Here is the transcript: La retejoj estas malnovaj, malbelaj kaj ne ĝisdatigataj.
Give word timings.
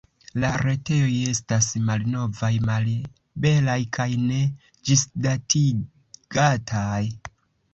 La 0.43 0.47
retejoj 0.59 1.17
estas 1.31 1.67
malnovaj, 1.89 2.49
malbelaj 2.69 3.75
kaj 3.99 4.09
ne 4.31 4.41
ĝisdatigataj. 4.91 7.05